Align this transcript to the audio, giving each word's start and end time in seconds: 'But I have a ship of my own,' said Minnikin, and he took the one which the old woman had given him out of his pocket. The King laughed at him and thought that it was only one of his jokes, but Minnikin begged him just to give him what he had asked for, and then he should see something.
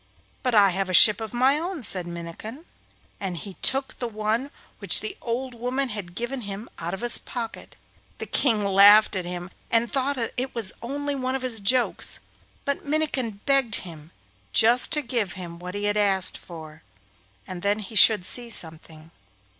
'But 0.41 0.55
I 0.55 0.71
have 0.71 0.89
a 0.89 0.95
ship 0.95 1.21
of 1.21 1.31
my 1.31 1.59
own,' 1.59 1.83
said 1.83 2.07
Minnikin, 2.07 2.65
and 3.19 3.37
he 3.37 3.53
took 3.61 3.99
the 3.99 4.07
one 4.07 4.49
which 4.79 4.99
the 4.99 5.15
old 5.21 5.53
woman 5.53 5.89
had 5.89 6.15
given 6.15 6.41
him 6.41 6.71
out 6.79 6.95
of 6.95 7.01
his 7.01 7.19
pocket. 7.19 7.75
The 8.17 8.25
King 8.25 8.65
laughed 8.65 9.15
at 9.15 9.25
him 9.25 9.51
and 9.69 9.91
thought 9.93 10.15
that 10.15 10.33
it 10.37 10.55
was 10.55 10.73
only 10.81 11.13
one 11.13 11.35
of 11.35 11.43
his 11.43 11.59
jokes, 11.59 12.19
but 12.65 12.83
Minnikin 12.83 13.41
begged 13.45 13.75
him 13.85 14.09
just 14.53 14.89
to 14.93 15.03
give 15.03 15.33
him 15.33 15.59
what 15.59 15.75
he 15.75 15.83
had 15.83 15.97
asked 15.97 16.35
for, 16.39 16.81
and 17.45 17.61
then 17.61 17.77
he 17.77 17.93
should 17.93 18.25
see 18.25 18.49
something. 18.49 19.11